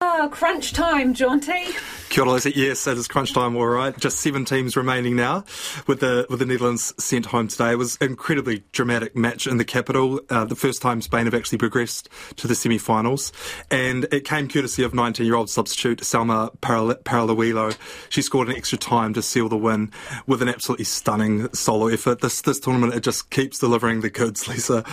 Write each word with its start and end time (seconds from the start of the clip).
Ah. 0.00 0.15
Crunch 0.16 0.72
time, 0.72 1.14
Jonty. 1.14 1.76
Kia 2.08 2.24
ora, 2.24 2.40
yes, 2.54 2.86
it 2.86 2.96
is 2.96 3.06
crunch 3.06 3.34
time, 3.34 3.54
all 3.56 3.66
right. 3.66 3.96
Just 3.98 4.20
seven 4.20 4.44
teams 4.44 4.76
remaining 4.76 5.14
now, 5.14 5.44
with 5.86 6.00
the 6.00 6.26
with 6.30 6.38
the 6.38 6.46
Netherlands 6.46 6.94
sent 6.98 7.26
home 7.26 7.48
today. 7.48 7.72
It 7.72 7.78
was 7.78 7.98
an 8.00 8.08
incredibly 8.08 8.64
dramatic 8.72 9.14
match 9.14 9.46
in 9.46 9.58
the 9.58 9.64
capital. 9.64 10.20
Uh, 10.30 10.46
the 10.46 10.56
first 10.56 10.80
time 10.80 11.02
Spain 11.02 11.26
have 11.26 11.34
actually 11.34 11.58
progressed 11.58 12.08
to 12.36 12.48
the 12.48 12.54
semi-finals, 12.54 13.32
and 13.70 14.06
it 14.10 14.24
came 14.24 14.48
courtesy 14.48 14.82
of 14.82 14.92
19-year-old 14.92 15.50
substitute 15.50 15.98
Salma 15.98 16.56
Paralluelo. 16.60 17.76
She 18.08 18.22
scored 18.22 18.48
an 18.48 18.56
extra 18.56 18.78
time 18.78 19.12
to 19.14 19.22
seal 19.22 19.50
the 19.50 19.58
win 19.58 19.92
with 20.26 20.40
an 20.40 20.48
absolutely 20.48 20.86
stunning 20.86 21.52
solo 21.52 21.88
effort. 21.88 22.20
This 22.20 22.40
this 22.40 22.58
tournament 22.58 22.94
it 22.94 23.00
just 23.00 23.30
keeps 23.30 23.58
delivering 23.58 24.00
the 24.00 24.10
goods, 24.10 24.48
Lisa. 24.48 24.84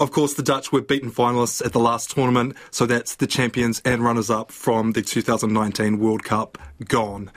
Of 0.00 0.10
course, 0.10 0.34
the 0.34 0.42
Dutch 0.42 0.72
were 0.72 0.82
beaten 0.82 1.12
finalists 1.12 1.64
at 1.64 1.72
the 1.72 1.80
last 1.80 2.10
tournament, 2.10 2.56
so 2.72 2.86
that's 2.86 3.14
the 3.16 3.28
champions 3.28 3.80
and 3.84 4.02
runners-up 4.02 4.50
from 4.50 4.71
the 4.92 5.02
2019 5.02 5.98
World 5.98 6.24
Cup 6.24 6.58
gone. 6.88 7.30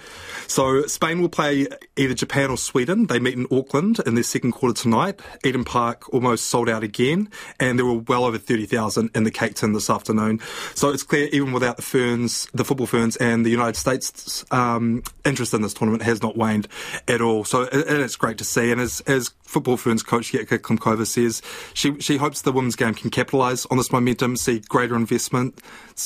So 0.47 0.85
Spain 0.87 1.21
will 1.21 1.29
play 1.29 1.67
either 1.95 2.13
Japan 2.13 2.49
or 2.49 2.57
Sweden. 2.57 3.07
They 3.07 3.19
meet 3.19 3.35
in 3.35 3.47
Auckland 3.51 3.99
in 4.05 4.15
their 4.15 4.23
second 4.23 4.53
quarter 4.53 4.73
tonight. 4.73 5.19
Eden 5.43 5.63
Park 5.63 6.11
almost 6.13 6.47
sold 6.47 6.69
out 6.69 6.83
again, 6.83 7.29
and 7.59 7.77
there 7.77 7.85
were 7.85 7.99
well 7.99 8.25
over 8.25 8.37
30,000 8.37 9.11
in 9.15 9.23
the 9.23 9.31
Cake 9.31 9.55
Tin 9.55 9.73
this 9.73 9.89
afternoon. 9.89 10.39
So 10.73 10.89
it's 10.89 11.03
clear, 11.03 11.27
even 11.31 11.51
without 11.51 11.77
the 11.77 11.81
Ferns, 11.81 12.47
the 12.53 12.65
football 12.65 12.87
Ferns, 12.87 13.15
and 13.17 13.45
the 13.45 13.49
United 13.49 13.75
States 13.75 14.45
um, 14.51 15.03
interest 15.23 15.53
in 15.53 15.61
this 15.61 15.73
tournament 15.73 16.03
has 16.03 16.21
not 16.21 16.37
waned 16.37 16.67
at 17.07 17.21
all. 17.21 17.43
So 17.43 17.63
and 17.63 18.01
it's 18.01 18.15
great 18.15 18.37
to 18.39 18.43
see. 18.43 18.71
And 18.71 18.81
as, 18.81 19.01
as 19.01 19.31
football 19.43 19.77
Ferns 19.77 20.03
coach 20.03 20.31
Jitka 20.31 20.59
Klimkova 20.59 21.05
says, 21.05 21.41
she 21.73 21.99
she 21.99 22.17
hopes 22.17 22.41
the 22.41 22.51
women's 22.51 22.75
game 22.75 22.93
can 22.93 23.09
capitalise 23.09 23.65
on 23.67 23.77
this 23.77 23.91
momentum, 23.91 24.37
see 24.37 24.59
greater 24.59 24.95
investments 24.95 25.61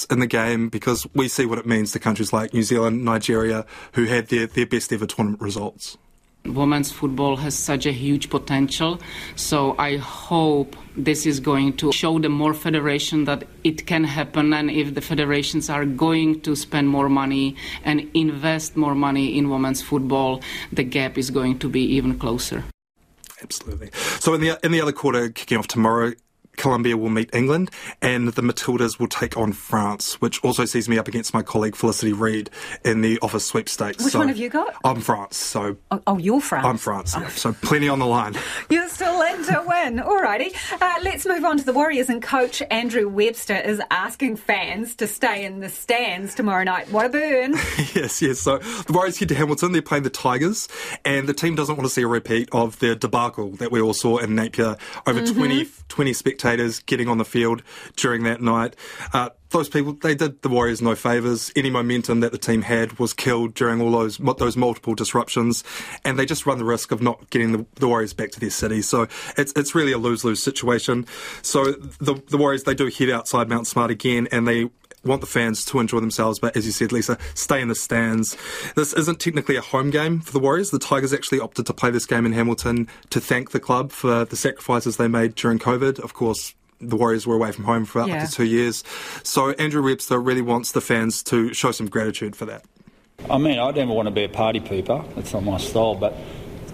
in 0.10 0.20
the 0.20 0.28
game 0.28 0.70
because 0.70 1.04
we 1.20 1.28
see 1.28 1.46
what 1.46 1.60
it 1.60 1.66
means 1.66 1.92
to 1.92 2.00
countries 2.00 2.32
like 2.32 2.54
New 2.54 2.64
Zealand, 2.64 3.04
Nigeria, 3.04 3.66
who 3.92 4.06
had 4.06 4.28
their, 4.28 4.48
their 4.48 4.66
best 4.66 4.94
ever 4.94 5.06
tournament 5.06 5.42
results. 5.42 5.98
Women's 6.46 6.92
football 6.92 7.36
has 7.36 7.54
such 7.54 7.86
a 7.86 7.92
huge 7.92 8.30
potential, 8.30 9.02
so 9.36 9.76
I 9.78 9.98
hope 9.98 10.78
this 10.96 11.26
is 11.26 11.42
going 11.42 11.76
to 11.78 11.92
show 11.92 12.18
the 12.20 12.30
more 12.30 12.54
federation 12.54 13.26
that 13.26 13.44
it 13.66 13.86
can 13.86 14.06
happen 14.06 14.54
and 14.54 14.72
if 14.72 14.96
the 14.96 15.02
federations 15.02 15.70
are 15.70 15.84
going 15.84 16.40
to 16.42 16.56
spend 16.56 16.88
more 16.88 17.10
money 17.10 17.58
and 17.84 18.10
invest 18.14 18.78
more 18.78 18.96
money 18.96 19.38
in 19.38 19.50
women's 19.50 19.82
football 19.82 20.42
the 20.72 20.84
gap 20.84 21.18
is 21.18 21.30
going 21.30 21.60
to 21.60 21.70
be 21.70 21.82
even 21.82 22.18
closer 22.18 22.64
absolutely 23.42 23.90
so 24.20 24.34
in 24.34 24.42
the 24.42 24.60
in 24.64 24.72
the 24.72 24.82
other 24.82 24.92
quarter 24.92 25.30
kicking 25.30 25.58
off 25.58 25.68
tomorrow 25.68 26.12
Colombia 26.60 26.96
will 26.96 27.10
meet 27.10 27.34
England, 27.34 27.72
and 28.02 28.28
the 28.28 28.44
Matildas 28.44 29.00
will 29.00 29.08
take 29.08 29.36
on 29.36 29.54
France, 29.54 30.22
which 30.22 30.44
also 30.44 30.66
sees 30.66 30.88
me 30.88 31.00
up 31.00 31.08
against 31.08 31.34
my 31.34 31.42
colleague 31.42 31.76
Felicity 31.76 32.14
Reid 32.14 32.52
in 32.86 33.02
the 33.02 33.18
office 33.22 33.46
sweepstakes. 33.46 34.04
Which 34.04 34.14
so 34.14 34.20
one 34.20 34.28
have 34.28 34.38
you 34.38 34.50
got? 34.50 34.76
I'm 34.84 35.02
France, 35.02 35.38
so. 35.38 35.78
Oh, 35.90 36.02
oh 36.06 36.18
you're 36.18 36.42
France. 36.42 36.66
I'm 36.68 36.78
France, 36.78 37.16
yeah. 37.18 37.26
Oh. 37.26 37.30
So 37.30 37.54
plenty 37.54 37.90
on 37.90 38.00
the 38.00 38.06
line. 38.06 38.36
In 38.70 38.79
to 39.54 39.64
win. 39.68 39.98
Alrighty. 39.98 40.54
Uh, 40.82 41.00
let's 41.04 41.26
move 41.26 41.46
on 41.46 41.58
to 41.58 41.66
the 41.66 41.74
Warriors, 41.74 42.10
and 42.10 42.22
coach 42.22 42.62
Andrew 42.72 43.08
Webster 43.08 43.58
is 43.58 43.82
asking 43.92 44.38
fans 44.38 44.96
to 44.96 45.08
stay 45.08 45.46
in 45.46 45.60
the 45.60 45.70
stands 45.70 46.36
tomorrow 46.36 46.64
night. 46.64 46.92
What 46.92 47.06
a 47.06 47.10
burn! 47.10 47.54
yes, 47.94 48.22
yes. 48.22 48.40
So 48.40 48.58
the 48.58 48.94
Warriors 48.94 49.20
head 49.20 49.30
to 49.30 49.36
Hamilton. 49.36 49.72
They're 49.72 49.82
playing 49.82 50.04
the 50.04 50.10
Tigers, 50.10 50.68
and 51.06 51.28
the 51.28 51.34
team 51.34 51.56
doesn't 51.56 51.76
want 51.76 51.88
to 51.88 51.94
see 51.94 52.02
a 52.02 52.08
repeat 52.08 52.50
of 52.52 52.80
the 52.80 52.96
debacle 52.96 53.52
that 53.58 53.72
we 53.72 53.82
all 53.82 53.94
saw 53.94 54.18
in 54.18 54.36
Napier. 54.36 54.78
Over 55.06 55.22
mm-hmm. 55.22 55.38
20, 55.38 55.68
20 55.88 56.14
spectators 56.14 56.40
spectators 56.40 56.80
getting 56.80 57.08
on 57.08 57.18
the 57.18 57.26
field 57.26 57.64
during 57.96 58.24
that 58.24 58.42
night. 58.42 58.76
Uh, 59.14 59.30
those 59.52 59.70
people, 59.70 59.94
they 59.94 60.16
did 60.16 60.42
the 60.42 60.50
Warriors 60.50 60.82
no 60.82 60.96
favours. 60.96 61.52
Any 61.56 61.70
momentum 61.70 62.20
that 62.20 62.32
the 62.32 62.38
team 62.38 62.62
had 62.62 63.00
was 63.00 63.14
killed 63.14 63.54
during 63.54 63.82
all 63.82 63.92
those 63.92 64.18
those 64.38 64.56
multiple 64.56 64.96
disruptions, 64.96 65.64
and 66.06 66.20
they 66.20 66.26
just 66.26 66.46
run 66.46 66.58
the 66.58 66.66
risk 66.66 66.92
of 66.92 67.02
not 67.02 67.30
getting 67.30 67.52
the, 67.52 67.66
the 67.76 67.88
Warriors 67.88 68.14
back 68.14 68.32
to 68.32 68.40
their 68.40 68.52
city. 68.52 68.82
So 68.82 69.08
it's 69.38 69.52
it's 69.56 69.74
really 69.74 69.92
a 69.92 69.98
lose 69.98 70.24
lose 70.24 70.42
situation. 70.42 71.06
So 71.42 71.72
the 72.00 72.22
the 72.30 72.38
Warriors 72.38 72.64
they 72.64 72.76
do 72.76 72.88
head 72.88 73.10
outside 73.10 73.50
Mount 73.50 73.68
Smart 73.68 73.92
again, 73.92 74.28
and 74.32 74.48
they 74.48 74.70
want 75.04 75.22
the 75.22 75.28
fans 75.28 75.64
to 75.66 75.80
enjoy 75.80 76.00
themselves, 76.00 76.40
but 76.40 76.56
as 76.58 76.66
you 76.66 76.72
said, 76.72 76.92
Lisa, 76.92 77.18
stay 77.34 77.62
in 77.62 77.70
the 77.70 77.76
stands. 77.76 78.36
This 78.76 78.94
isn't 78.94 79.20
technically 79.20 79.56
a 79.56 79.62
home 79.62 79.92
game 79.92 80.20
for 80.20 80.34
the 80.34 80.40
Warriors. 80.40 80.72
The 80.72 80.80
Tigers 80.80 81.14
actually 81.14 81.40
opted 81.40 81.66
to 81.68 81.74
play 81.74 81.90
this 81.90 82.06
game 82.06 82.26
in 82.26 82.34
Hamilton 82.34 82.88
to 83.10 83.22
thank 83.22 83.52
the 83.52 83.60
club 83.60 83.92
for 83.92 84.26
the 84.26 84.36
sacrifices 84.36 84.98
they 84.98 85.08
made 85.08 85.36
during 85.36 85.58
COVID. 85.58 86.00
Of 86.00 86.14
course, 86.14 86.54
the 86.80 86.96
Warriors 86.96 87.28
were 87.28 87.36
away 87.36 87.52
from 87.52 87.66
home 87.66 87.86
for 87.86 88.08
yeah. 88.08 88.24
up 88.24 88.30
to 88.30 88.36
two 88.36 88.46
years. 88.46 88.84
So 89.24 89.52
Andrew 89.52 89.84
Webster 89.84 90.20
really 90.20 90.42
wants 90.42 90.72
the 90.72 90.82
fans 90.82 91.24
to 91.24 91.54
show 91.54 91.72
some 91.72 91.88
gratitude 91.88 92.36
for 92.36 92.46
that. 92.46 92.66
I 93.30 93.38
mean, 93.38 93.60
I 93.60 93.72
never 93.72 93.92
want 93.92 94.08
to 94.08 94.12
be 94.12 94.24
a 94.24 94.30
party 94.30 94.60
pooper. 94.60 95.04
That's 95.16 95.34
not 95.34 95.44
my 95.44 95.58
style. 95.58 95.96
But 95.96 96.16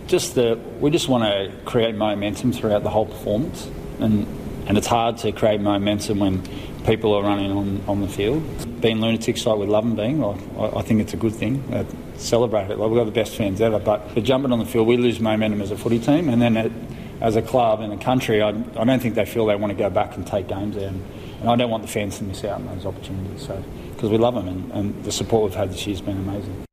just 0.07 0.35
the, 0.35 0.59
we 0.79 0.91
just 0.91 1.09
want 1.09 1.23
to 1.23 1.51
create 1.65 1.95
momentum 1.95 2.51
throughout 2.53 2.83
the 2.83 2.89
whole 2.89 3.05
performance, 3.05 3.67
and 3.99 4.27
and 4.67 4.77
it's 4.77 4.87
hard 4.87 5.17
to 5.17 5.31
create 5.31 5.61
momentum 5.61 6.19
when 6.19 6.41
people 6.85 7.13
are 7.13 7.21
running 7.21 7.51
on, 7.51 7.83
on 7.87 8.01
the 8.01 8.07
field. 8.07 8.41
Being 8.81 8.99
lunatics 8.99 9.45
like 9.45 9.57
we 9.57 9.67
love 9.67 9.83
them 9.83 9.95
being, 9.95 10.23
I, 10.23 10.77
I 10.77 10.81
think 10.81 11.01
it's 11.01 11.13
a 11.13 11.17
good 11.17 11.33
thing. 11.33 11.63
Uh, 11.71 11.85
celebrate 12.17 12.71
it. 12.71 12.77
Like 12.77 12.89
we've 12.89 12.97
got 12.97 13.05
the 13.05 13.11
best 13.11 13.35
fans 13.35 13.61
ever, 13.61 13.79
but 13.79 14.09
for 14.11 14.21
jumping 14.21 14.51
on 14.51 14.59
the 14.59 14.65
field, 14.65 14.87
we 14.87 14.97
lose 14.97 15.19
momentum 15.19 15.61
as 15.61 15.71
a 15.71 15.77
footy 15.77 15.99
team, 15.99 16.29
and 16.29 16.41
then 16.41 16.57
it, 16.57 16.71
as 17.21 17.35
a 17.35 17.41
club 17.41 17.81
and 17.81 17.93
a 17.93 17.97
country, 17.97 18.41
I, 18.41 18.49
I 18.49 18.83
don't 18.83 18.99
think 18.99 19.15
they 19.15 19.25
feel 19.25 19.45
they 19.45 19.55
want 19.55 19.71
to 19.71 19.77
go 19.77 19.89
back 19.89 20.15
and 20.15 20.25
take 20.25 20.47
games 20.47 20.75
there. 20.75 20.89
And, 20.89 21.03
and 21.41 21.49
I 21.49 21.55
don't 21.55 21.69
want 21.69 21.83
the 21.83 21.89
fans 21.89 22.17
to 22.17 22.23
miss 22.23 22.43
out 22.43 22.61
on 22.61 22.67
those 22.67 22.85
opportunities. 22.85 23.45
So 23.45 23.63
because 23.95 24.09
we 24.09 24.17
love 24.17 24.35
them, 24.35 24.47
and, 24.47 24.71
and 24.71 25.03
the 25.03 25.11
support 25.11 25.43
we've 25.43 25.55
had 25.55 25.71
this 25.71 25.85
year 25.87 25.95
has 25.95 26.01
been 26.01 26.17
amazing. 26.17 26.65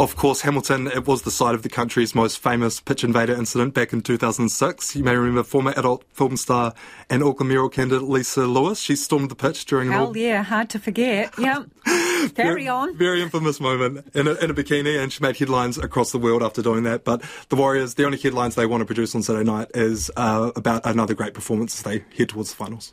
Of 0.00 0.16
course, 0.16 0.40
Hamilton, 0.40 0.86
it 0.86 1.06
was 1.06 1.22
the 1.22 1.30
site 1.30 1.54
of 1.54 1.62
the 1.62 1.68
country's 1.68 2.14
most 2.14 2.38
famous 2.38 2.80
pitch 2.80 3.04
invader 3.04 3.34
incident 3.34 3.74
back 3.74 3.92
in 3.92 4.00
2006. 4.00 4.96
You 4.96 5.04
may 5.04 5.14
remember 5.14 5.42
former 5.42 5.74
adult 5.76 6.04
film 6.10 6.38
star 6.38 6.72
and 7.10 7.22
Auckland 7.22 7.50
mayoral 7.50 7.68
candidate 7.68 8.08
Lisa 8.08 8.46
Lewis. 8.46 8.80
She 8.80 8.96
stormed 8.96 9.30
the 9.30 9.34
pitch 9.34 9.66
during 9.66 9.90
Hell 9.90 10.16
yeah, 10.16 10.42
hard 10.42 10.70
to 10.70 10.78
forget. 10.78 11.34
Yeah. 11.38 11.64
Carry 12.34 12.68
on. 12.68 12.96
Very 12.96 13.22
infamous 13.22 13.60
moment 13.60 14.06
in 14.14 14.26
a, 14.26 14.34
in 14.34 14.50
a 14.50 14.54
bikini, 14.54 15.00
and 15.00 15.12
she 15.12 15.22
made 15.22 15.36
headlines 15.36 15.78
across 15.78 16.12
the 16.12 16.18
world 16.18 16.42
after 16.42 16.62
doing 16.62 16.84
that. 16.84 17.04
But 17.04 17.22
the 17.48 17.56
Warriors, 17.56 17.94
the 17.94 18.04
only 18.04 18.18
headlines 18.18 18.54
they 18.54 18.66
want 18.66 18.80
to 18.80 18.84
produce 18.84 19.14
on 19.14 19.22
Saturday 19.22 19.44
night 19.44 19.68
is 19.74 20.10
uh, 20.16 20.52
about 20.56 20.86
another 20.86 21.14
great 21.14 21.34
performance 21.34 21.76
as 21.78 21.82
they 21.82 22.04
head 22.16 22.28
towards 22.30 22.50
the 22.50 22.56
finals. 22.56 22.88